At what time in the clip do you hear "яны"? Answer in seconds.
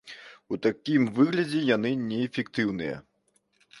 1.75-1.91